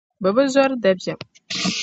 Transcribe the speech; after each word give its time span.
Bɛ 0.21 0.29
bi 0.35 0.43
zɔri 0.53 0.75
dabiɛm. 0.83 1.19